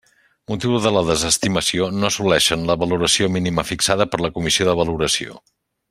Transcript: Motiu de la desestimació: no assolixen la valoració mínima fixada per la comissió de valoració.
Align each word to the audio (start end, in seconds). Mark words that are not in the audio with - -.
Motiu 0.51 0.71
de 0.85 0.91
la 0.95 1.03
desestimació: 1.09 1.89
no 2.03 2.09
assolixen 2.09 2.65
la 2.71 2.77
valoració 2.85 3.29
mínima 3.37 3.67
fixada 3.73 4.09
per 4.15 4.23
la 4.27 4.33
comissió 4.39 4.71
de 4.71 4.77
valoració. 4.83 5.39